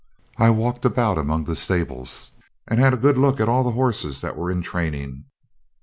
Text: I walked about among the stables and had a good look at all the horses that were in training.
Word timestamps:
I 0.39 0.49
walked 0.49 0.83
about 0.83 1.19
among 1.19 1.43
the 1.43 1.55
stables 1.55 2.31
and 2.67 2.79
had 2.79 2.91
a 2.91 2.97
good 2.97 3.19
look 3.19 3.39
at 3.39 3.47
all 3.47 3.63
the 3.63 3.69
horses 3.77 4.19
that 4.21 4.35
were 4.35 4.49
in 4.49 4.63
training. 4.63 5.25